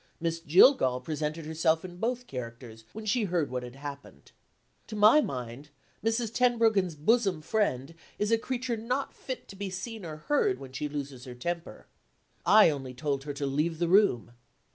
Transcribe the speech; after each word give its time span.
Miss 0.19 0.39
Jillgall 0.39 0.99
presented 1.01 1.45
herself 1.45 1.85
in 1.85 1.97
both 1.97 2.25
characters 2.25 2.85
when 2.91 3.05
she 3.05 3.25
heard 3.25 3.51
what 3.51 3.61
had 3.61 3.75
happened. 3.75 4.31
To 4.87 4.95
my 4.95 5.21
mind, 5.23 5.69
Mrs. 6.03 6.33
Tenbruggen's 6.33 6.95
bosom 6.95 7.43
friend 7.43 7.93
is 8.17 8.31
a 8.31 8.39
creature 8.39 8.75
not 8.77 9.13
fit 9.13 9.47
to 9.49 9.55
be 9.55 9.69
seen 9.69 10.03
or 10.03 10.15
heard 10.17 10.57
when 10.57 10.71
she 10.73 10.89
loses 10.89 11.25
her 11.25 11.35
temper. 11.35 11.85
I 12.47 12.71
only 12.71 12.95
told 12.95 13.25
her 13.25 13.33
to 13.35 13.45
leave 13.45 13.77
the 13.77 13.87
room. 13.87 14.31